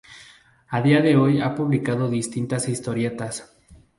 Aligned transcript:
A 0.67 0.81
día 0.81 0.99
de 1.01 1.15
hoy 1.15 1.41
ha 1.41 1.53
publicado 1.53 2.09
distintas 2.09 2.67
historietas. 2.67 3.53